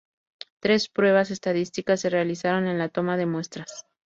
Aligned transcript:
Tres 0.61 0.89
pruebas 0.89 1.29
estadísticas 1.29 2.01
se 2.01 2.09
realizaron 2.09 2.65
en 2.67 2.79
la 2.79 2.89
toma 2.89 3.17
de 3.17 3.27
muestras. 3.27 3.85